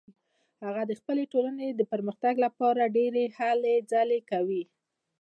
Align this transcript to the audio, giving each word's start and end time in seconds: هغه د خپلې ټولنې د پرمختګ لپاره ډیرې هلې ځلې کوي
هغه 0.63 0.81
د 0.89 0.91
خپلې 0.99 1.23
ټولنې 1.33 1.67
د 1.73 1.81
پرمختګ 1.91 2.33
لپاره 2.45 2.91
ډیرې 2.97 3.25
هلې 3.37 3.75
ځلې 3.91 4.19
کوي 4.31 4.63